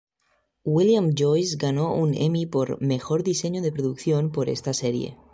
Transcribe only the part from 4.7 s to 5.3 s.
serie.